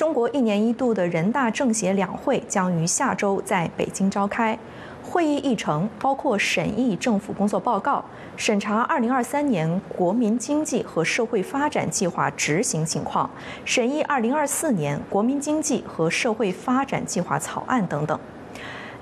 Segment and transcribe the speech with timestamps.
[0.00, 4.58] 中国一年一度的人大政协两会将于下周在北京召开。
[5.02, 8.02] 会议议程包括审议政府工作报告、
[8.34, 13.28] 审查2023年国民经济和社会发展计划执行情况、
[13.66, 18.18] 审议2024年国民经济和社会发展计划草案等等。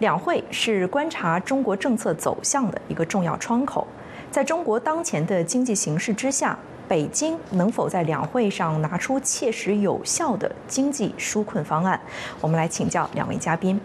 [0.01, 3.87] 两会是观察中国政策走向的一个重要窗口。
[4.33, 6.59] 在中国当前的经济形势之下，
[6.89, 12.01] 北京能否在两会上拿出切实有效的经济纾困方案？
[12.41, 13.79] 我们来请教两位嘉宾。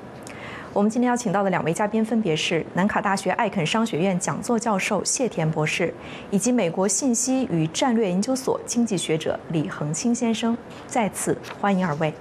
[0.71, 5.93] 我们今天要请到的两位嘉宾分别是南卡大学艾肯商学院讲座教授谢田博士，
[6.31, 10.57] 以及美国信息与战略研究所经济学者李恒清先生。
[10.87, 12.11] 再次欢迎二位。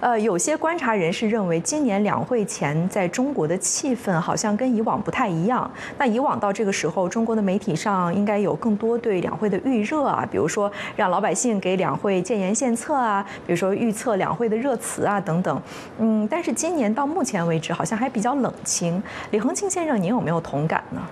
[0.00, 5.68] 呃，有些观察人士认为，今年两会前在中国的气氛好像跟以往不太一样。
[5.98, 15.60] 那以往到这个时候，中国的媒体上应该有更多对两会的预热啊，比如说让老百姓给两会建言献策啊，比如说预测两会的热词啊等等。
[15.98, 19.02] 嗯，但是今年到目前为止，好像还比较冷清。
[19.32, 21.02] 李恒清先生，您有没有同感呢？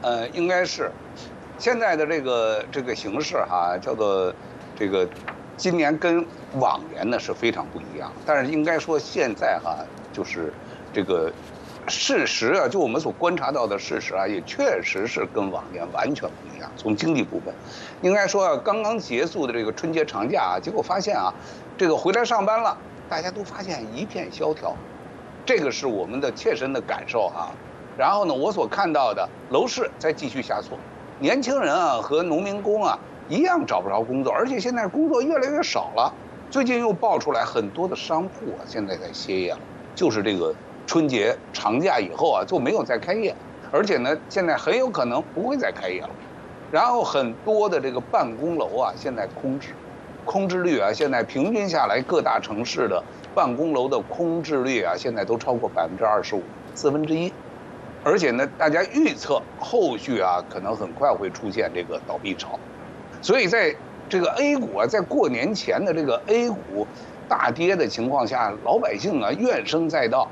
[0.00, 0.90] 呃，应该是
[1.58, 4.32] 现在的这个这个形势哈，叫做
[4.74, 5.06] 这个。
[5.58, 6.24] 今年跟
[6.60, 9.76] 往年呢是非常不一样，但是应该说现在哈，
[10.12, 10.54] 就是
[10.92, 11.32] 这个
[11.88, 16.70] 事实啊，就我们所观察到的事实啊，也确实是跟往年完全不一样。
[16.76, 17.52] 从经济部分，
[18.02, 21.34] 应该说啊，刚刚结束的这个春节长假啊，结果发现啊，
[21.76, 22.78] 这个回来上班了，
[23.08, 24.76] 大家都发现一片萧条，
[25.44, 27.50] 这个是我们的切身的感受啊。
[27.98, 30.78] 然后呢，我所看到的楼市在继续下挫，
[31.18, 32.96] 年轻人啊和农民工啊。
[33.28, 36.12] 一样找不着工作，而且现在工作越来越少了。
[36.50, 39.58] 最近又爆出来很多的商铺啊，现在在歇业了，
[39.94, 40.54] 就是这个
[40.86, 43.34] 春节长假以后啊，就没有再开业，
[43.70, 46.10] 而且呢，现在很有可能不会再开业了。
[46.72, 49.68] 然后很多的这个办公楼啊，现在空置，
[50.24, 56.42] 空置率啊，现在平均下来各大城市的办公楼的空置率啊，现在都超过百分之二十五，
[56.74, 57.30] 四分之一。
[58.04, 62.58] 而且呢，大家预测后续啊，可能很快会出现这个倒闭潮。
[63.20, 63.74] 所以在
[64.08, 66.86] 这个 A 股啊，在过年前的这个 A 股
[67.28, 70.28] 大跌的情况下，老百姓啊怨声载道，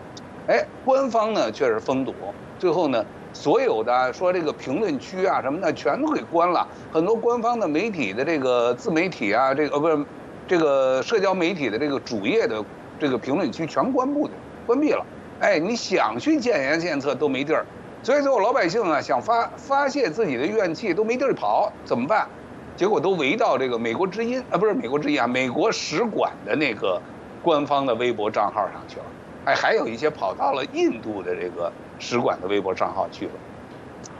[0.46, 2.14] 哎，官方呢却是封堵，
[2.58, 10.06] 最后呢，所有的说这个评论区啊什么的全都给关了，很多官方的媒体的这个自媒体啊，这个呃不是
[10.48, 12.64] 这个社交媒体的这个主页的
[12.98, 14.30] 这个评论区全关闭的
[14.64, 15.04] 关闭了，
[15.40, 17.66] 哎，你想去建言献策都没地儿，
[18.02, 22.26] 所以最后老百姓啊想发发泄自己的怨气都没地儿跑，怎么办？
[22.76, 27.00] 结果都围到这个美国之音啊，不是美国之音啊，美国使馆的那个
[27.42, 29.04] 官方的微博账号上去了。
[29.46, 33.32] 哎，还有一些跑到了印度的这个使馆的微博账号去了。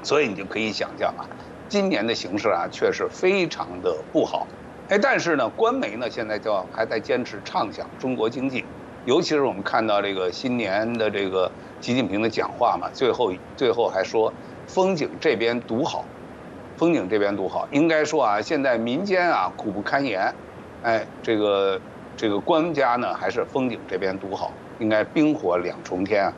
[0.02, 1.26] 所以你就可以想象啊，
[1.68, 4.46] 今年的形势啊，确实非常的不好。
[4.88, 8.64] 哎，但是呢，官媒呢现在就还在坚持畅想中国经济，
[9.04, 11.50] 尤其是我们看到这个新年的这个
[11.80, 14.32] 习近平的讲话嘛，最后最后还说
[14.66, 16.04] 风景这边独好。
[16.76, 20.34] 风景这边独好，应该说啊，现在民间啊苦不堪言，
[20.82, 21.81] 哎，这个
[22.16, 26.32] 这个官家呢还是风景这边独好，应该冰火两重天啊。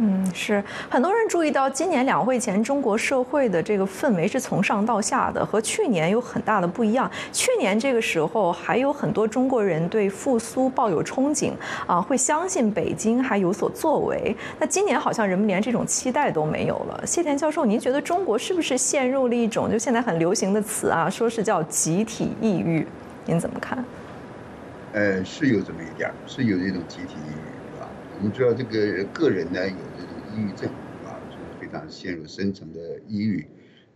[0.00, 7.10] 嗯，是很多人注意到，今年两会前中国社会的这个氛围是从上到下的，和去年有很大的不一样。
[7.32, 11.50] 去年这个时候还有很多中国人对复苏抱有憧憬
[11.84, 14.36] 啊，会相信北京还有所作为。
[14.60, 17.04] 那今年好像人们连这种期待都没有了。
[17.04, 22.86] 谢田教授，您觉得中国是不是陷入了一种就现在很流行的词啊，说是叫集体抑郁？
[23.24, 23.84] 您怎么看？
[24.92, 27.50] 呃，是有这么一点，是有这种集体抑郁。
[27.74, 27.88] 是吧
[28.18, 29.76] 我们知道这个个人呢有
[30.38, 30.70] 抑郁症
[31.02, 32.78] 啊，就是非常陷入深层的
[33.08, 33.44] 抑郁，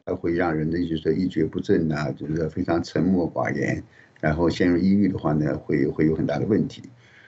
[0.05, 3.81] 它会让人呢就是一蹶不振呐，就是非常沉默寡言，
[4.21, 6.83] 然后陷入抑郁的话呢，会会有很大的问题。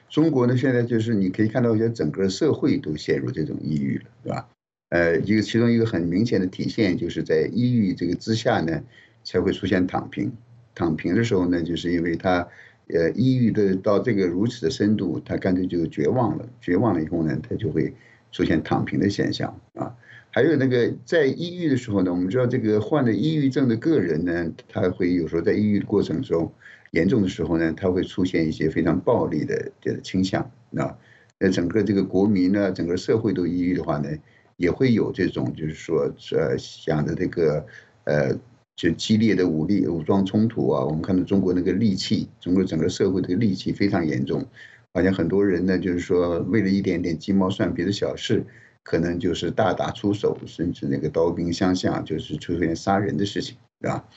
[0.09, 4.49] 中国呢现在就是你可以看到，一些整个社会都陷入这种抑郁了，对吧？
[4.89, 8.83] 呃，一个其中一个很明显的体现，就是在抑郁这个之下呢，
[9.23, 10.33] 才会出现躺平。
[10.75, 12.49] 躺平的时候呢，就是因为他。
[12.87, 16.47] 呃，抑郁的到这个如此的深度，他干脆就绝望了。
[16.61, 17.95] 绝望了以后呢，他就会
[18.35, 19.95] 出现躺平的现象啊。
[20.31, 26.53] 还有那个在抑郁的时候呢，我们知道这个患了抑郁症的个人呢，他会有时候在抑郁的过程中，
[26.91, 30.43] 严重的时候呢，他会出现一些非常暴力的这个倾向
[30.77, 30.99] 啊。
[31.39, 34.09] 那整个这个国民呢，整个社会都抑郁的话呢，
[34.57, 37.65] 也会有这种就是说呃想着这个
[38.05, 38.39] 呃。
[38.77, 44.45] 就激烈的武力武装冲突啊，我们看到中国那个戾气，中国整个社会的戾气非常严重，
[44.95, 48.45] 好像很多人呢，就是说为了一点点鸡毛蒜皮的小事，
[48.85, 54.09] 可能就是大打出手，甚至那个刀兵相向，就是出现杀人的事情，对吧？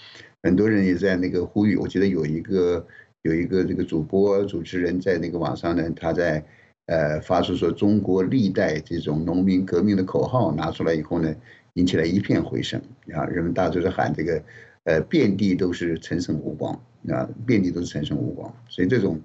[0.44, 2.86] 很多人也在那个呼吁，我记得有一个
[3.24, 6.46] 有一个这个主播主持人在那个网上呢，他在
[6.86, 11.36] 呃发出说中国历代这种农民革命的口号拿出来以后呢，
[11.74, 12.80] 引起了一片回声
[13.16, 14.44] 啊，人们大都是喊这个，
[14.84, 19.20] 呃，遍地都是陈胜吴广啊，遍地都是陈胜吴广，所以这种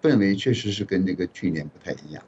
[0.00, 2.22] 氛围确实是跟那个去年不太一样。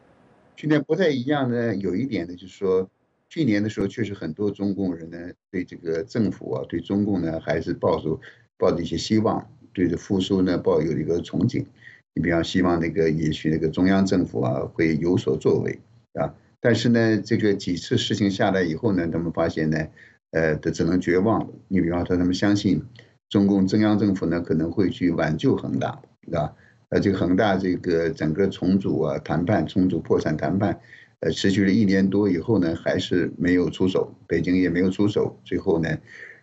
[0.56, 2.90] 去年不太一样呢，有一点呢，就是说
[3.28, 5.18] 去年的时候确实很多中共人呢
[5.50, 8.20] 对这个政府啊，对中共呢还是抱着
[8.58, 9.50] 抱着一些希望。
[9.72, 11.64] 对着复苏呢抱有一个憧憬，
[12.12, 15.78] 你比方希望那个也许那个中央政府啊会有所作为
[16.14, 19.86] 啊，但是呢这个几次事情下来以后呢，他们发现呢，
[20.32, 21.48] 呃，他只能绝望了。
[21.68, 22.82] 你比方说他们相信
[23.28, 26.52] 中共中央政府呢可能会去挽救恒大，是吧？
[26.90, 30.78] 呃，这个恒大这个整个重组啊谈判重组破产谈判，
[31.20, 35.88] 呃，持续了一年多以后呢，还是没有出手，北京也没有出手，最后呢。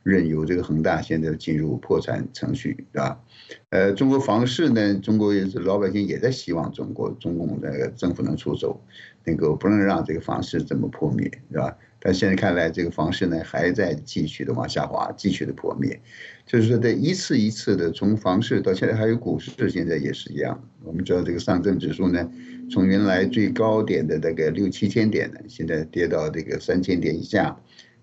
[0.03, 3.19] 任由这个恒大现在进入破产程序，是吧？
[3.71, 8.79] 呃，中国房市呢，中国也是老百姓也在希望中国中共的政府能出手，
[9.25, 11.77] 能够不能让这个房市这么破灭，是吧？
[11.99, 15.99] 但现在看来，这个房市呢还在继续的往下滑，继续的破灭，
[16.45, 20.61] 就是说，在一次一次的从房市到现在还有股市，现在也是一样。
[20.83, 22.31] 我们知道这个上证指数呢，
[22.69, 27.59] 从原来最高点的那个六七千点呢，现在跌到这个三千点以下。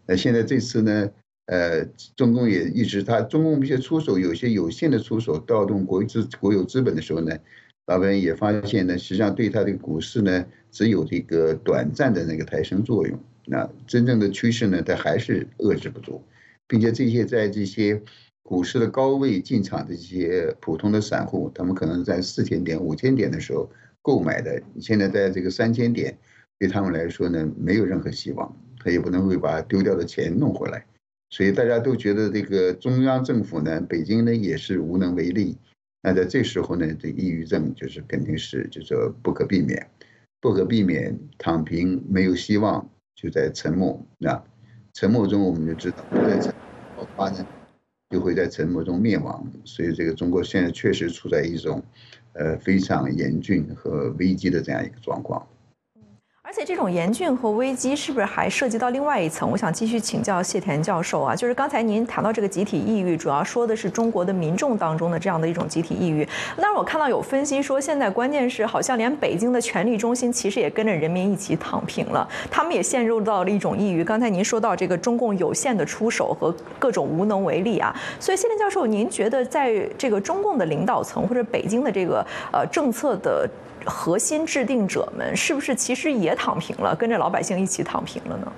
[0.06, 1.10] 那现在这次呢？
[1.46, 1.84] 呃，
[2.16, 7.36] 中共也一直，他中共一些出手，有些有限的出手，调动国资国有资本的时候呢，
[7.84, 16.22] 老百姓也发现呢，实际上对他的股市呢，只有这个短暂的那个抬升作用，那真正的趋势呢，它还是遏制不住，
[16.66, 18.02] 并且这些在这些
[18.42, 23.70] 股市的高位进场的这些普通的散户，他们可能在四千点、五千点的时候
[24.02, 26.16] 购买的，现在在这个三千点，
[26.58, 30.84] 对他们来说呢，没有任何希望，他也不能会把丢掉的钱弄回来。
[31.30, 35.56] 所以大家都觉得这个中央政府呢，北京呢也是无能为力。
[36.02, 39.90] 那在这时候呢，这抑郁症就是肯定是就是不可避免，
[40.40, 44.44] 不可避免躺平没有希望，就在沉默啊，
[44.92, 46.52] 沉默中我们就知道在沉
[46.96, 47.46] 爆发展，
[48.10, 49.46] 就会在沉默中灭亡。
[49.64, 51.82] 所以这个中国现在确实处在一种
[52.32, 55.46] 呃非常严峻和危机的这样一个状况。
[56.54, 59.50] 而且这种严峻和危机是不是还涉及到另外一层？
[59.50, 66.24] 我想继续请教谢田教授啊，就是刚才您谈到这个集体抑郁，主要说的是中国的民众当中的这样的一种集体抑郁。
[66.56, 74.04] 那我看到有分析说，现在关键是好像连北京的权力中心其实也跟着人民一起躺平了，他们也陷入到了一种抑郁。
[74.04, 83.50] 刚才您说到这个中共有限的出手和各种无能为力啊，所以谢田教授，您觉得在这个中共的领导层或者北京的这个呃政策的？
[83.86, 88.52] 核心制定者们是不是其实也躺平了，跟着老百姓一起躺平了呢？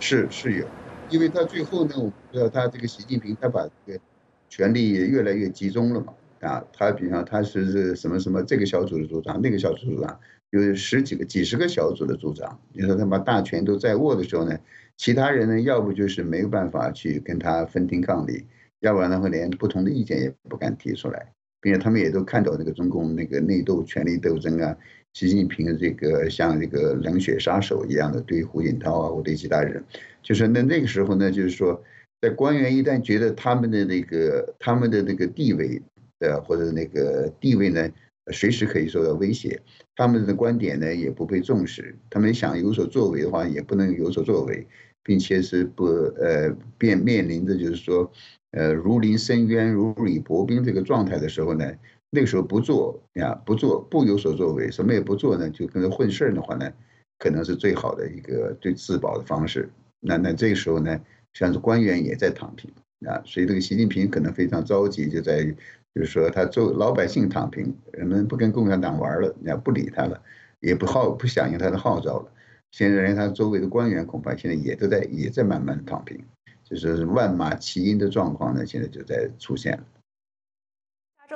[0.00, 0.66] 是是有，
[1.10, 4.00] 因为他最后呢，我们知道他这个习近平他把这个
[4.48, 10.18] 权力也越来越集中了嘛，啊，他比方他是什么什么这个小组的组长，那个小组组长，
[10.50, 14.56] 有十几个、几十个小组的组长，你说他把大权都在握的时候呢，
[14.96, 18.46] 其他人呢，要不就是没有办法去跟他分庭抗礼，
[18.80, 21.32] 要不然的话连不同的意见也不敢提出来。
[21.60, 24.76] 并且他们也都看到那个中共那个内斗、权力斗争啊，
[25.12, 29.82] 习近平的这个像这个冷血杀手一样的对胡锦涛啊或对其他人，
[30.22, 31.82] 就是那那个时候呢，就是说，
[32.20, 35.82] 在官员一旦觉得他们的那个他们的那个地位，
[36.20, 37.88] 呃或者那个地位呢，
[38.32, 39.60] 随时可以受到威胁，
[39.96, 44.64] 他们的观点呢也不被重视，他们想有所作为的话也不能有所作为，
[45.02, 48.12] 并且是不呃面面临着就是说。
[48.52, 51.70] 呃，如临深渊、如履薄冰这个状态的时候呢，
[52.10, 56.72] 那个时候不做呀，不做，不有所作为，什么也不做呢，就跟着混事儿的话呢，
[57.18, 59.68] 可能是最好的一个最自保的方式。
[60.00, 60.98] 那那这个时候呢，
[61.34, 62.70] 像是官员也在躺平
[63.06, 65.54] 啊，所以这个习近平可能非常着急，就在于
[65.94, 70.22] 就是说他做老百姓躺平，人们不跟共产党玩了，你不理他了，
[70.60, 72.32] 也不号不响应他的号召了。
[72.70, 76.18] 现在连他周围的官员恐怕现在也都在也在慢慢躺平。
[76.68, 79.84] 就是万马齐喑的状况呢，现在就在出现了。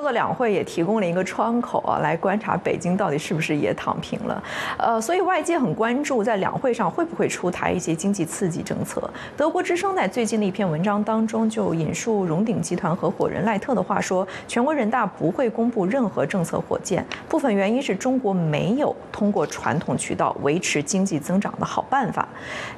[0.03, 4.43] 这个两会也提供了一个窗口啊，来观察北京到底是不是也躺平了。
[4.77, 9.09] 呃，所以外界很关注在两会上会不会出台一些经济刺激政策。
[9.37, 22.27] 德国之声在最近的一篇文章当中就引述荣鼎集团合伙人赖特的话说，全国人大不会公布任何政策火箭，部分原因是中国没有通过传统渠道维持经济增长的好办法。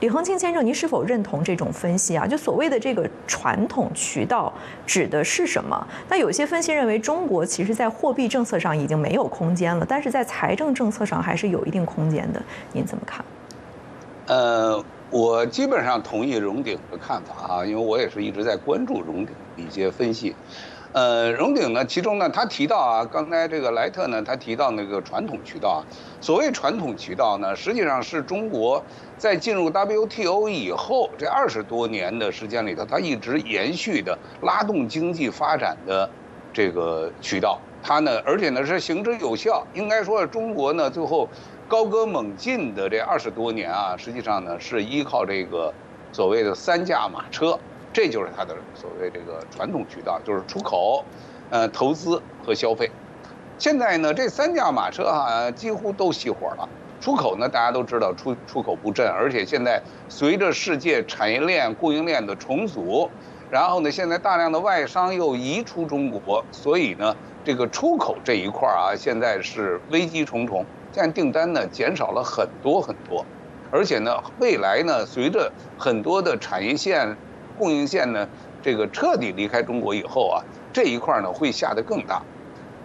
[0.00, 2.26] 李恒清先生，您是否认同这种分析啊？
[2.26, 4.52] 就所谓的这个传统渠道
[4.84, 5.86] 指的是什么？
[6.10, 7.00] 那有些分析认为。
[7.04, 12.42] 中中国其实，在货币政策上已经没有空间了，但是在财政政策上还是有一定空间的。
[12.72, 13.24] 您怎么看？
[14.26, 20.34] 呃，我基本上同意荣鼎的看法啊，因为我也是一直在关注荣鼎一些分析。
[20.90, 25.86] 呃，荣鼎呢，其中呢，他提到啊，刚才这个莱特呢，他提到那个传统渠道啊，
[26.20, 28.82] 所谓传统渠道呢，实际上是中国
[29.16, 36.10] 在进入 WTO 以后这二十多年的时间里头，它一直延续的拉动经济发展的
[36.54, 37.58] 这个渠道。
[37.82, 39.66] 它呢，而且呢是行之有效。
[39.74, 41.28] 应该说，中国呢最后
[41.68, 45.70] 高歌猛进的这二十多年啊，实际上呢是依靠这个
[46.12, 47.58] 所谓的三驾马车。
[47.92, 51.04] 这就是它的所谓这个传统渠道，就是出口、
[51.50, 52.90] 呃投资和消费。
[53.58, 56.68] 现在呢，这三驾马车哈几乎都熄火了。
[57.00, 63.10] 出口呢，大家都知道出出口不振，而且现在随着世界产业链、供应链的重组，
[63.54, 70.66] 然后呢，现在大量的外商又移出中国，所以呢，这个出口这一块啊，现在是危机重重。
[70.90, 73.24] 现在订单呢减少了很多很多，
[73.70, 77.16] 而且呢，未来呢，随着很多的产业线。
[77.56, 78.28] 供应线呢，
[78.60, 80.42] 这个彻底离开中国以后啊，
[80.72, 82.20] 这一块呢会下得更大。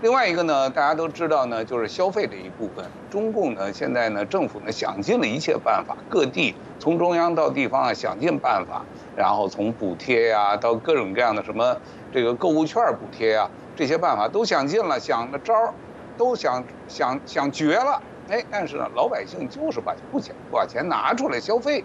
[0.02, 8.82] 另外一个呢，大家都知道呢，就是消费这一部分，中共呢现在呢政府呢想尽了一切办法，各地从中央到地方啊想尽办法，
[9.18, 11.76] 然后从补贴呀到各种各样的什么
[12.14, 15.74] 这个购物券补贴呀，这些办法都想尽了，想的招儿
[16.18, 21.84] 都想想想绝了，哎，但是呢老百姓就是把不钱不把钱拿出来消费。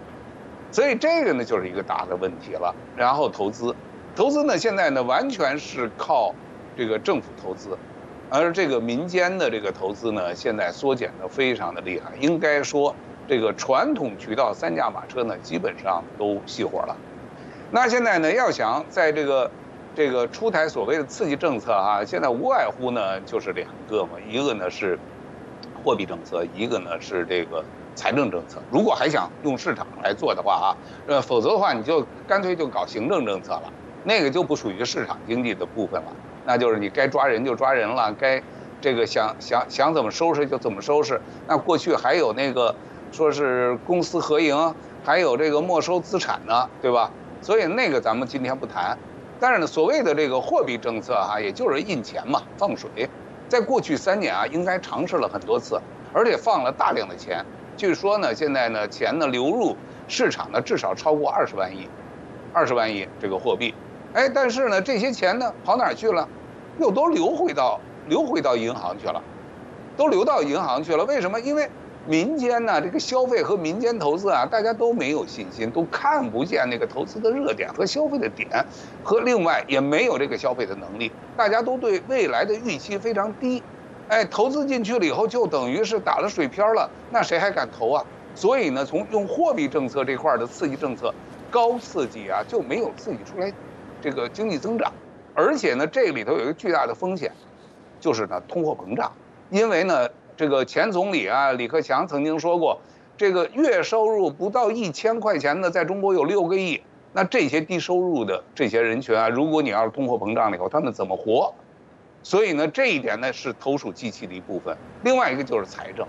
[0.71, 2.73] 所以这个呢就是一个大的问题了。
[2.95, 3.75] 然后投资，
[4.15, 6.33] 投资呢现在呢完全是靠
[6.77, 7.77] 这个政府投资，
[8.29, 12.11] 而这个民间的这个投资呢现在缩减的非常的厉害。
[12.19, 12.95] 应该说
[13.27, 16.95] 这个传统渠道三驾马车呢基本上都熄火了。
[17.71, 19.49] 那现在呢要想在这个
[19.95, 24.97] 这个出台所谓的刺激政策啊，现在无外乎呢就是两个嘛，一个呢是
[25.83, 27.63] 货币政策，一个呢是这个。
[27.97, 30.67] 财政政策，如果还想用市场来做的话啊，
[31.07, 33.71] 呃，否则的话你就干脆就搞行政政策了，
[34.03, 36.11] 那个就不属于市场经济的部分了，
[36.45, 38.41] 那就是你该抓人就抓人了，该
[38.81, 41.19] 这个想想想怎么收拾就怎么收拾。
[41.47, 42.75] 那过去还有那个
[43.11, 47.11] 说是公私合营，还有这个没收资产呢，对吧？
[47.41, 48.97] 所以那个咱们今天不谈。
[49.39, 53.09] 但是呢，所谓的这个货币政策哈，也就是印钱嘛，放水，
[53.49, 55.79] 在过去三年啊，应该尝试了很多次，
[56.13, 57.45] 而且放了大量的钱。
[57.75, 59.75] 据说呢，现在呢，钱呢流入
[60.07, 61.89] 市场呢，至少超过二十万亿，
[62.53, 63.75] 二十万亿这个货币，
[64.15, 66.25] 哎，但是呢，这些钱呢跑哪儿去了？
[66.79, 69.21] 又都流回到流回到银行去了，
[69.97, 71.03] 都流到银行去了。
[71.03, 71.37] 为什么？
[71.41, 71.69] 因为
[72.07, 78.65] 民间呢，这个消费和民间投资啊，大家都没有信心，都看不见那个投资的热点和消费的点，
[79.03, 83.61] 和另外也没有这个消费的能力，大家都对未来的预期非常低。
[84.07, 88.05] 哎，投资进去了以后，就等于是打了水漂了，那谁还敢投啊？
[88.33, 91.13] 所以呢，从用货币政策这块的刺激政策，
[91.51, 93.51] 高刺激啊，就没有刺激出来
[94.05, 94.93] 这个经济增长。
[95.33, 97.31] 而且呢，这里头有一个巨大的风险，
[97.99, 99.11] 就是呢通货膨胀。
[99.49, 100.07] 因为呢，
[100.37, 102.79] 这个前总理啊李克强曾经说过，
[103.17, 106.79] 这个月收入不到一千块钱的，在中国有六个亿。
[107.13, 111.51] 那这些低收入的这些人群啊，如果你要是通货膨胀了以后，他们怎么活？
[112.21, 114.77] 所以呢，这一点呢是投鼠忌器的一部分。
[115.03, 116.05] 另外一个就是财政，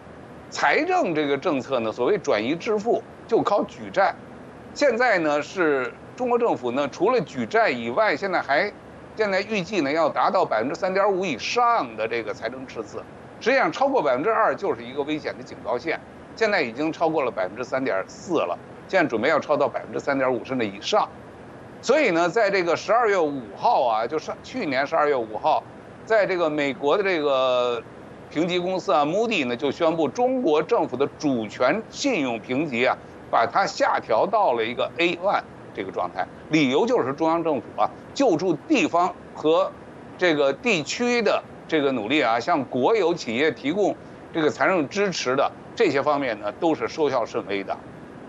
[0.50, 4.15] 财政这个政策呢，所谓转移支付就靠举债。
[4.75, 8.73] 现在呢是中国政府呢，除了举债以外，现在还
[9.14, 13.02] 现在预计呢要达到百分之三点五以上的这个财政赤字。
[13.38, 16.00] 实际上超过百分之二就是一个危险的警告线。
[16.35, 18.58] 现在已经超过了百分之三点四了，
[18.88, 21.06] 现在准备要超到百分之三点五甚至以上。
[21.82, 25.62] 所以呢，在这个十二月五号啊，就是去年十二月五号。
[26.06, 27.82] 在这个美国的这个
[28.30, 32.96] 评级公司啊，Moody 呢就宣布中国政府的主权信用评级啊，
[33.30, 35.42] 把它下调到了一个 A one
[35.76, 36.26] 这个状态。
[36.49, 39.71] 理由就是中央政府啊救助地方和
[40.16, 43.95] 这个地区的这个努力啊，向国有企业提供
[44.33, 47.76] 这个财政支持的这些方面呢，都是收效甚微的。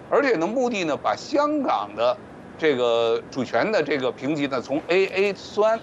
[0.09, 2.17] 而且呢，目的呢把香港的
[2.57, 5.79] 这个主权的这个评级呢从 AA 酸。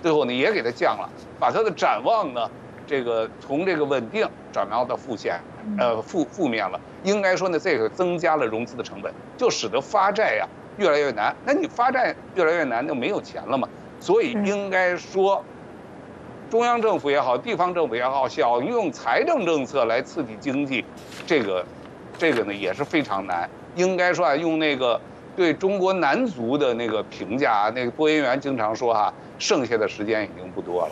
[0.00, 1.10] 最后呢，也给它降了，
[1.40, 2.48] 把它的展望呢，
[2.86, 5.40] 这个从这个稳定转到到负线，
[5.76, 6.78] 呃负负面了。
[7.02, 10.46] 应该说呢，这个增加了融资的成本，就使得发债呀
[10.78, 11.34] 越来越难。
[11.44, 13.68] 那你发债越来越难，就没有钱了嘛。
[14.00, 15.44] 所以应该说，
[16.48, 20.84] 中央政府也好，地方政府也好，想用财政政策来刺激经济，
[21.26, 21.64] 这个，
[22.16, 23.48] 这个呢也是非常难。
[23.74, 25.00] 应该说啊，用那个。
[25.36, 30.90] 对中国男足的那个评价，那个播音员经常说哈，剩下的时间已经不多了。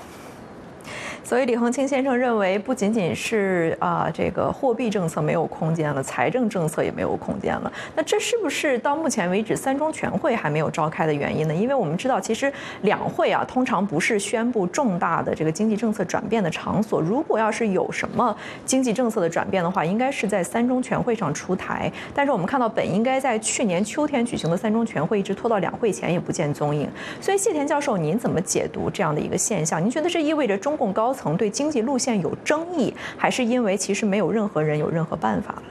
[1.26, 7.72] 所以李恒清先生认为，不仅仅是啊这个货币政策没有空间了，财政政策也没有空间了。
[7.96, 11.52] 那这是不是到目前为止三中全会还没有召开的原因呢？
[11.52, 12.52] 因为我们知道，其实
[12.82, 17.00] 两会啊通常不是宣布重大的这个经济政策转变的场所。
[17.00, 21.90] 如果要是有什么经济政策的转变的话，应该是在三中全会上出台。
[22.14, 26.88] 但是我们看到，本应该在去年秋天举行的三中全会，一直拖到两会前也不见踪影。
[27.20, 29.82] 所以谢田教授，您怎么解读这样的一个现象？
[29.82, 31.15] 您觉得这意味着中共高？
[31.16, 35.68] 层对经济路线有争议，还是因为其实没有任何人有任何办法了呢？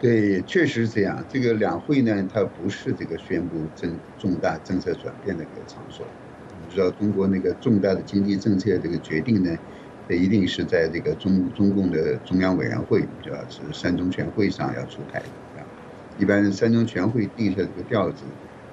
[0.00, 1.24] 对，确实是这样。
[1.28, 6.04] 这个两会呢，它不是这个宣布政重大政策转变的一个场所。
[6.62, 9.56] 你知道，中国那个重大的经济政策这个决定呢，
[10.08, 15.26] 它一定是在这个中中共的中央委员会，主要是三中全会上要出台的。
[16.18, 18.24] 一般三中全会定下这个调子，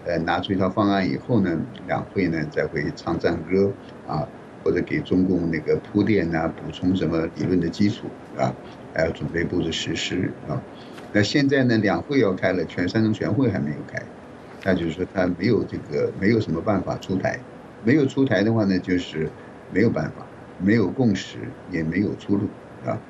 [0.05, 3.71] 呃，拿出一套方案以后呢，两会呢再会唱赞歌
[4.07, 4.27] 啊。
[4.67, 8.53] 或者给中共那个铺垫呐，补充什么理论的基础啊，
[8.93, 10.61] 还要准备布置实施啊。
[11.13, 13.97] 那现在呢，两会要开了，全三中全会还没有开，
[14.65, 17.47] 那就是说他没有这个没有什么办法出台，
[17.79, 19.33] 没有出台的话呢，就是
[19.69, 23.01] 没有办法，没有共识，也没有出路啊。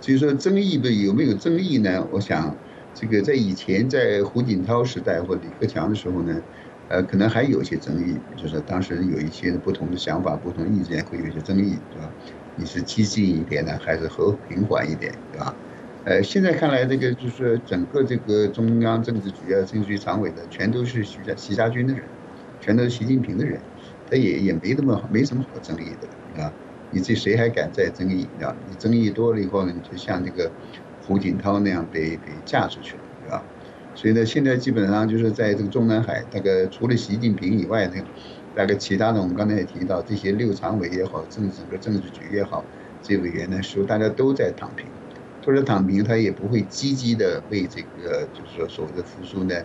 [0.00, 2.06] 所以说争议的有没有争议呢？
[2.12, 2.60] 我想
[2.92, 6.44] 这个在以前在胡锦涛时代或李克强的时候呢。
[6.88, 12.14] 呃，可能还有一些争议，就是当时有一些不同的想法、不同意见，会有一些争议，对吧？
[12.54, 15.56] 你是激进一点呢，还是和平缓一点，对吧？
[16.04, 22.10] 呃，现在看来，这个就是整个这个中央政治局啊、政治局常委的，全都是徐家、徐家军的人，
[22.60, 23.68] 全都是习近平的人，
[24.06, 26.08] 他也也没那么没什么好争议的，
[26.42, 26.54] 啊，
[26.88, 28.56] 你这谁还敢再争议啊？
[28.66, 30.54] 你争议多了以后呢，你就像这个
[30.98, 33.07] 胡锦涛那样被被架出去了，
[33.98, 37.94] 所以呢，现在基本上就是在这个中南海，大概除了习近平以外呢，
[38.52, 42.70] 大概其他的我们刚才也提到，这些六常委也好，政治个政治局也好，
[43.02, 44.92] 这委员呢，说大家都在躺平，
[45.40, 49.56] 都在躺平，他也不会积极的为这个就是说所谓的复苏呢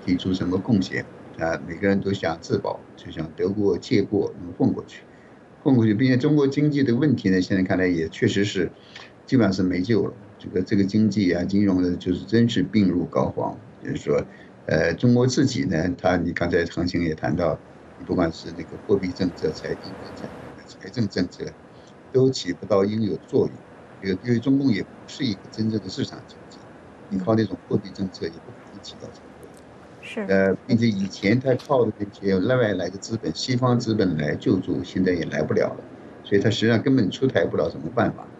[0.00, 5.04] 提出什么贡献啊，每个人都想自保，就想得过且过，能混过去，
[5.58, 8.72] 混过去，并且中国经济的问题呢，现在看来也确实是
[9.26, 13.56] 基本上是没救了，这个这个经济啊，金融的，就是真是病入膏肓。
[13.80, 14.26] 就是说，
[14.66, 17.60] 呃，中国自己呢，他你刚才恒星也谈到，
[17.96, 20.28] 你不管是那个货币政策、财政政策、
[20.66, 21.44] 财政政策，
[22.10, 23.56] 都起不到应有的作用。
[24.00, 26.58] 因为因为中共也不是一个真正的市场经济，
[27.06, 29.48] 你靠那种货币政策也不可能起到作用。
[30.00, 30.22] 是。
[30.28, 35.84] 呃，并且以前他靠的那些外来的资本、西方资本来救助，现在也来不了了。
[36.24, 38.31] 所以他实际上根本出台不了什么办法，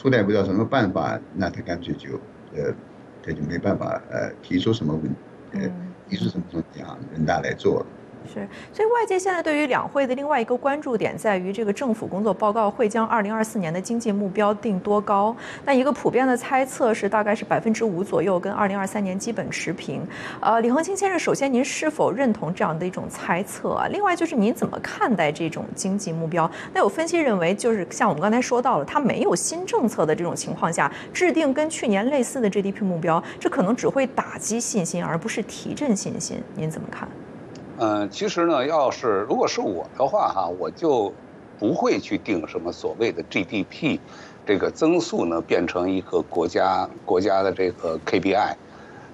[0.00, 2.14] 出台不了什么办法，那他干脆就
[2.54, 2.74] 呃。
[3.22, 5.14] 他就没办法呃提出什么问，
[5.52, 5.70] 呃
[6.08, 7.86] 提出什么东西啊，人大来做了。
[8.26, 15.34] 是，所以外界现在对于两会的另外一个关注点在于，这个政府工作报告会将二零二四年的经济目标定多高？
[15.64, 20.06] 那一个普遍的猜测是，大概是百分之五左右，跟二零二三年基本持平。
[20.40, 23.86] 呃，李恒清先生，首先您是否认同这样的一种猜测啊？
[23.88, 26.48] 另外就是您怎么看待这种经济目标？
[26.72, 36.40] 那有分析认为，就是像我们刚才说到了，它没有新政策的这种情况下，制定跟去年类似的 GDP 目标，这可能只会打击信心，而不是提振信心。
[36.54, 37.08] 您怎么看？
[37.82, 41.10] 嗯，其实呢，要是如果是我的话哈，我就
[41.58, 43.98] 不会去定什么所谓的 GDP
[44.44, 48.52] 这个增速呢，变成一个国家国家的这个 KPI，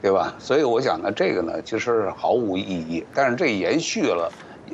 [0.02, 0.34] 对吧？
[0.40, 3.06] 所以我想呢，这个呢其实毫无意义。
[3.14, 4.32] 但是这延续了，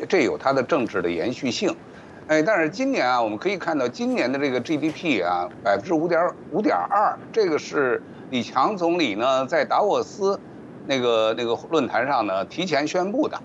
[0.08, 1.76] 这有它的政治的延续性。
[2.28, 10.40] 哎，但是今年啊，我们可以看到今年的这个 GDP 啊，百分之五点五点二，这个是李强总理呢在达沃斯
[10.86, 13.38] 那个那个论坛上呢提前宣布的。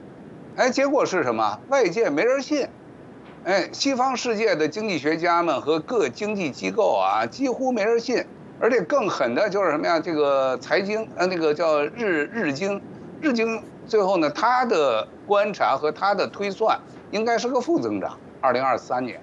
[0.57, 1.59] 哎，结果是什么？
[1.69, 2.67] 外界没人信，
[3.45, 8.25] 哎，西方世界的经济学家们和各经济机构啊，几乎没人信。
[8.59, 9.99] 而且更狠的就是什么呀？
[9.99, 12.81] 这个财经，呃，那个叫日日经，
[13.21, 16.79] 日经最后呢，他的观察和他的推算
[17.11, 19.21] 应该是个负增长，二零二三年。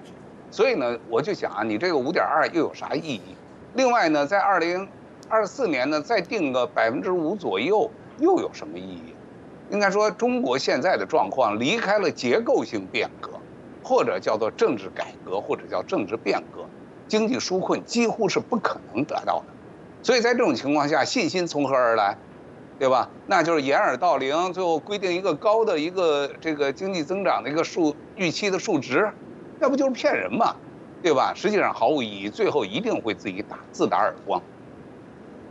[0.51, 3.35] 所以呢，我就想啊，你这个五点二又有啥意义？
[3.73, 4.87] 另外呢，在二零
[5.27, 9.14] 二四年呢，再定个百分之五左右，又有什么意义？
[9.69, 13.31] 应该说，中国现在的状况离开了结构性变革，
[13.83, 16.65] 或者叫做政治改革，或者叫政治变革，
[17.07, 19.45] 经济纾困几乎是不可能得到的。
[20.03, 22.17] 所以在这种情况下，信心从何而来？
[22.77, 23.09] 对吧？
[23.25, 29.09] 那就是掩耳盗铃，最后规定一个高的一个这个经济增长的一个数预期的数值，
[29.59, 30.55] 那不就是骗人嘛？
[31.01, 31.33] 对吧？
[31.33, 34.41] 实际上毫无意义，最后一定会自己打自打耳光。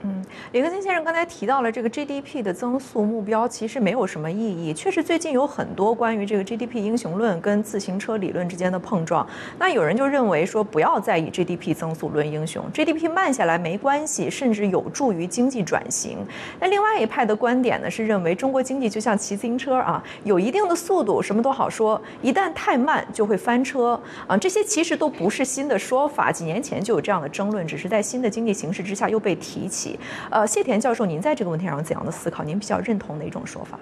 [0.06, 4.74] 嗯，李克勤先生刚才提到了这个 GDP 的增速目标，其实没有什么意义。
[4.74, 9.26] 确实，最近有很多关于这个 GDP 英雄论跟自行车理论之间的碰撞。
[9.58, 16.18] 那有人就认为说，不要再以 GDP 增速论英雄，GDP 慢下来没关系，甚至有助于经济转型。
[16.60, 24.36] 那另外一派的观点呢，是认为中国经济就像骑自行车啊，有一定的速度，什么都好说；一旦太慢，就会翻车啊。
[24.36, 29.93] 这些其实都不是新的说法，几年前就有这样的争论，只是在新的经济形势之下又被提起。
[30.30, 32.44] 呃，谢田教授，您在这个问题上怎样的思考？
[32.44, 33.78] 您比较认同哪种说法？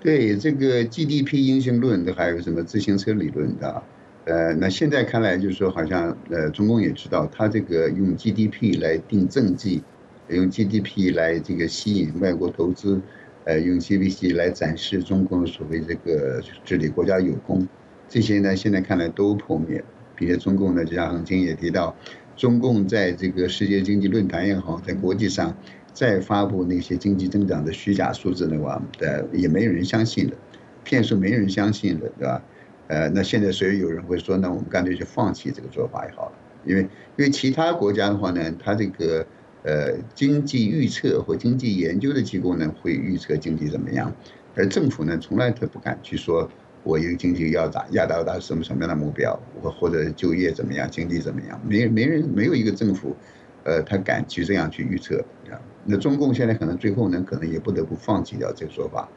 [0.00, 3.82] 对这个 GDP 英雄论的，还有什么自行车理论的？
[4.24, 9.82] 呃，那现在看来就是说，好像呃，中共也知道，他这个用 GDP 来定政绩，
[10.28, 13.00] 用 GDP 来这个吸引外国投资，
[13.44, 17.66] 呃，用 GDP 来展示中共所谓这个治理国家有功，
[18.08, 19.84] 这些呢，现在看来都破灭。
[20.16, 21.92] 并且中共呢，就像恒清也提到。
[22.36, 25.56] 中共在这个世界经济论坛也好，在国际上
[25.92, 30.36] 再发布那些经济增长的虚假数字的话，呃，也没有人相信的，
[30.82, 32.42] 骗术没人相信的，对吧？
[32.88, 36.32] 呃，那现在所以有人会说，那我们干脆就放弃这个做法也好了，
[36.66, 36.82] 因为
[37.16, 39.26] 因为其他国家的话呢，它这个
[39.62, 44.12] 呃经济预测或经济研究的机构呢会预测经济怎么样，
[44.54, 46.50] 而政府呢从来都不敢去说。
[46.84, 51.60] 我一个经济要达要达到什么什么样的目标，或或者就业怎么样，经济怎么样？
[51.66, 53.16] 没没人没有一个政府，
[53.64, 55.18] 呃，他敢去这样去预测
[55.50, 55.58] 啊。
[55.86, 59.08] 那中共现在可能最后呢，可能也不得不放弃掉这个说法。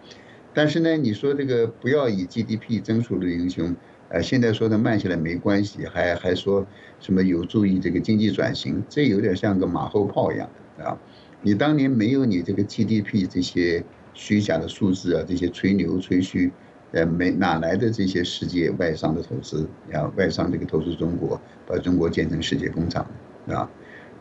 [0.54, 3.76] 但是呢，你说这个不要以 GDP 增速论英雄，
[4.08, 6.66] 呃，现在说的慢下来没关系，还还说
[7.00, 10.98] 什么有助于这个经济转型，这有点像个马后炮一样的啊。
[11.42, 16.52] 你当年没有你这个 GDP 这些虚假的数字啊，这些吹牛吹嘘。
[16.94, 19.68] 呃，没哪来的这些世界外商的投资？
[19.92, 23.06] 啊，外商这个投资中国，把中国建成世界工厂，
[23.48, 23.70] 啊，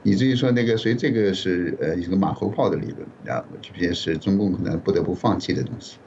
[0.02, 5.98] 以至于说那个，所以这个是呃一个马后炮的理论，啊，这些是中共可能不得不放弃的东西。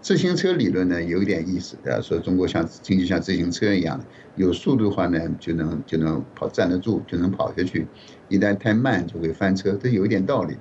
[0.00, 4.04] 自行车理论呢，有一点意思，啊，说中国像经济像自行车一样的，
[4.36, 7.86] 有速度的话呢，就能就能跑站得住，就能跑下去；
[8.28, 10.56] 一旦太慢，就会翻车，这有一点道理。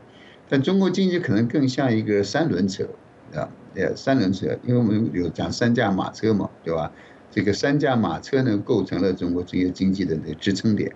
[0.49, 2.87] 但中国经济可能更像一个三轮车。
[3.35, 6.91] 啊，呃，三轮车，因为我们有讲三驾马车嘛，对吧？
[7.31, 10.91] 这个三驾马车呢，构成了中国这些经济的这个支撑点。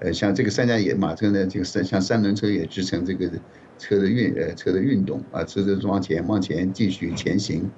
[0.00, 3.30] 呃，像这个三驾也马车呢，这个三像三轮车也支撑这个
[3.78, 7.70] 车的运呃车的运动啊，车子往前往前继续前行。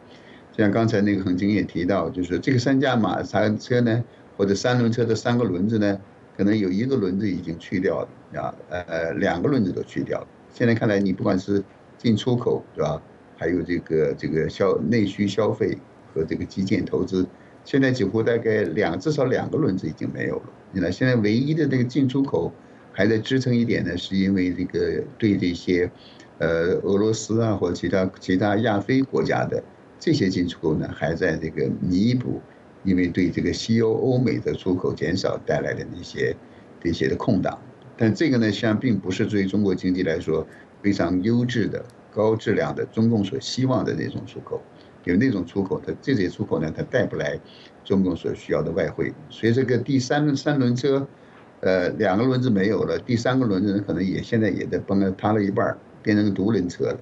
[0.53, 4.03] 就像刚才那个恒经也提到，就是这个三驾马车呢，
[4.37, 6.01] 或者三轮车的三个轮子呢，
[6.37, 10.27] 可能有一个轮子已经去掉了啊，呃，两个轮子都去掉了。
[10.53, 11.63] 现在看来，你不管是
[11.99, 13.01] 进出口，对吧？
[13.39, 15.79] 还有这个这个消内需消费
[16.13, 17.25] 和这个基建投资，
[17.65, 20.43] 现在几乎大概两至少两个轮子已经没有了。
[20.73, 22.53] 你看，现在唯一的这个进出口
[22.93, 25.89] 还在支撑一点呢，是因为这个对这些，
[26.39, 29.63] 呃，俄罗斯啊或者其他其他亚非国家的
[30.01, 32.41] 这些进出口呢，还在这个弥补，
[32.83, 36.35] 因为对这个西欧欧美的出口减少带来的那些
[36.83, 37.57] 这些的空档。
[37.97, 40.47] 但这个呢，实际上并不是对中国经济来说
[40.83, 41.85] 非常优质的。
[42.19, 44.61] 高质量的中共所希望的那种出口，
[45.05, 47.39] 有那种出口，它这些出口呢，它带不来
[47.85, 49.15] 中共所需要的外汇。
[49.31, 51.07] 所以这个第三三轮车，
[51.61, 56.99] 呃，两个轮子没有了，第三个轮子可能也现在也在崩了，塌了一半，变成独轮车了，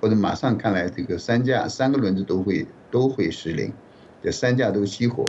[0.00, 3.72] 或者马上看来这个三架三个轮子都会都会失灵，
[4.22, 5.24] 这三架都熄火，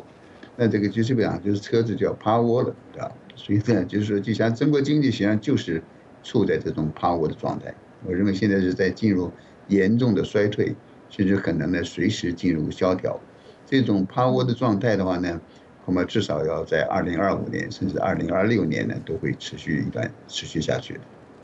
[0.56, 3.12] 那这个就基本上就是车子就要趴窝了，对吧？
[3.36, 5.82] 所以呢，就是说，就像中国经济实际上就是
[6.22, 7.74] 处在这种趴窝的状态。
[8.06, 9.32] 我认为现在是在进入
[9.68, 10.76] 严重的衰退，
[11.10, 13.20] 甚至可能呢随时进入萧条。
[13.66, 15.40] 这种趴窝的状态的话呢，
[15.86, 21.00] 恐怕至少要在二零二五年甚至二零二六年呢都会持续一段持续下去的。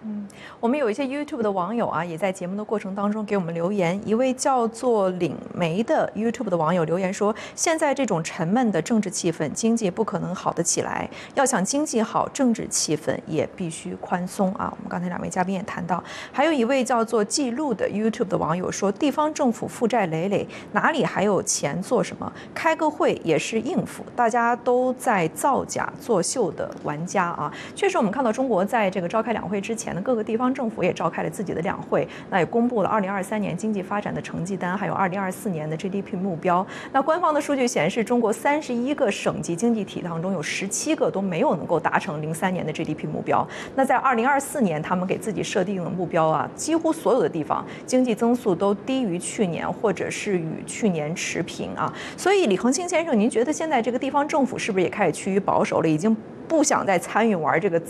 [0.05, 0.27] 嗯，
[0.59, 3.99] 我们有一些 YouTube 的网友啊，也在节目的过程当中给我们留言。
[4.05, 11.09] 一位叫做领梅的 YouTube 的网友留言说：“现在这种沉闷的政治气氛，经济不可能好得起来。
[11.33, 22.31] 要想经济好，政治气氛也必须宽松啊。”我们刚才两位嘉宾也谈到，还有一位叫做记录的 YouTube 的网友说：“地方政府负债累累，哪里还有钱做什么？
[22.53, 29.86] 开个会也是应付，大家都在造假作秀的玩家啊。”确实，我们看到中国在这个召开两会之前。
[30.01, 36.65] 各个地方政府也召开了自己的两会，那也公布了二零二三年经济发展的成绩单，还有二零二四年的 GDP 目标。
[36.91, 43.47] 那官方的数据显示，中国三十一个省级经济体当中，有十七个都没有能够达成零三年的 GDP 目标。
[43.75, 51.93] 那在二零二四年，他们给自己设定的目标啊，几乎所有的地方经济增速都低于去年，或者是与去年持平啊。
[52.15, 56.15] 所以，李恒清先生，您觉得现在这个地方政府是不是也开始趋于保守了，已经
[56.47, 57.81] 不想再参与玩这个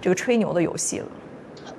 [0.00, 1.06] 这个吹牛的游戏了？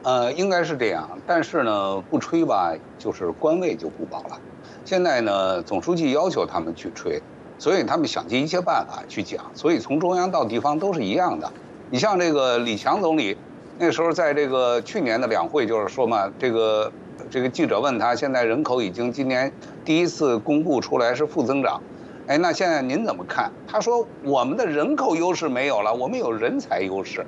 [0.04, 4.38] 呃，应该是这样，但是呢，不吹吧，就是官位就不保了。
[4.84, 7.22] 现在呢，总书记要求他们去吹，
[7.58, 9.46] 所以他们想尽一切办法去讲。
[9.54, 11.50] 所以从中央到地方都是一样的。
[11.90, 13.38] 你像这个李强总理，
[13.80, 16.92] 那时候在这个去年的两会就是说嘛，这个
[17.30, 19.54] 这个记者问他，现在人口已经今年
[19.86, 21.82] 第一次公布出来是负增长。
[22.28, 23.50] 哎，那现在您怎么看？
[23.66, 27.26] 他说我们的人口优势没有了，我们有人才优势，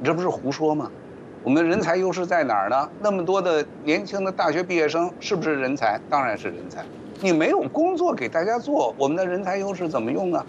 [0.00, 0.90] 你这不是胡说吗？
[1.46, 2.90] 我们人才优势在哪儿呢？
[3.00, 5.96] 那么多的年轻的大学毕业生是不是人才？
[6.10, 6.84] 当然是人才。
[7.20, 10.44] 你没有工作给大家做，我们的人才优势怎么用啊？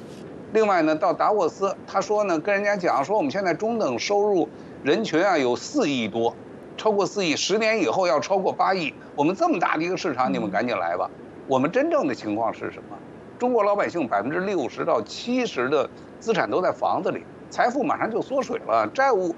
[0.54, 4.50] 另外呢，到达沃斯，他说呢，跟人家讲说我们现在中等收入
[4.82, 6.36] 人群啊有四亿多，
[6.78, 8.92] 超过四亿，十年以后要超过八亿。
[9.16, 11.08] 我们这么大的一个市场，你们赶紧来吧。
[11.46, 12.98] 我们真正的情况是什么？
[13.38, 15.88] 中国老百姓百分之六十到七十的
[16.20, 19.36] 资产都在房子里，财富马上就缩水了，债务，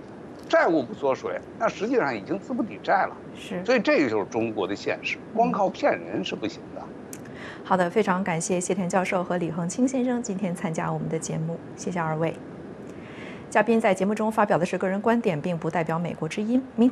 [0.49, 3.15] 债务不缩水，那实际上已经资不抵债了。
[3.35, 6.81] 是，所以这个就是中国的现实，光靠骗人是不行的。
[7.63, 12.33] 好的，非常感谢谢田教授和李恒清先生今天参加我们的节目，谢谢二位。
[13.49, 16.61] 嘉宾在节目中发表的是个人观点，并不代表美国之音。
[16.75, 16.87] 明。